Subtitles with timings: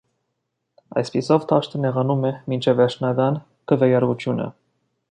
[1.01, 3.39] Այսպիսով, դաշտը նեղանում է մինչև վերջնական
[3.73, 4.53] քվեարկությունը։